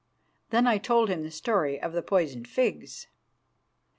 Then 0.49 0.65
I 0.65 0.79
told 0.79 1.09
him 1.09 1.21
the 1.21 1.29
story 1.29 1.79
of 1.79 1.93
the 1.93 2.01
poisoned 2.01 2.47
figs. 2.47 3.05